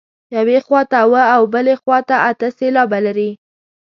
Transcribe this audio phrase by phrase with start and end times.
[0.37, 1.75] یوې خوا ته اووه او بلې
[2.09, 3.29] ته اته سېلابه لري.